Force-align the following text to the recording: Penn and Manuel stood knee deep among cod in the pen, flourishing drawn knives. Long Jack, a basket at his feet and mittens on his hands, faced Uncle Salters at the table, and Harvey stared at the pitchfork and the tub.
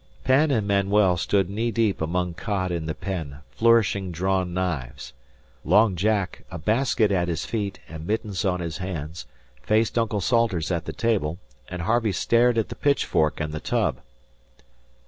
Penn 0.23 0.49
and 0.49 0.67
Manuel 0.67 1.15
stood 1.15 1.47
knee 1.47 1.69
deep 1.69 2.01
among 2.01 2.33
cod 2.33 2.71
in 2.71 2.87
the 2.87 2.95
pen, 2.95 3.41
flourishing 3.51 4.11
drawn 4.11 4.51
knives. 4.51 5.13
Long 5.63 5.95
Jack, 5.95 6.43
a 6.49 6.57
basket 6.57 7.11
at 7.11 7.27
his 7.27 7.45
feet 7.45 7.77
and 7.87 8.07
mittens 8.07 8.43
on 8.43 8.61
his 8.61 8.77
hands, 8.79 9.27
faced 9.61 9.99
Uncle 9.99 10.19
Salters 10.19 10.71
at 10.71 10.85
the 10.85 10.91
table, 10.93 11.37
and 11.69 11.83
Harvey 11.83 12.13
stared 12.13 12.57
at 12.57 12.69
the 12.69 12.75
pitchfork 12.75 13.39
and 13.39 13.53
the 13.53 13.59
tub. 13.59 13.97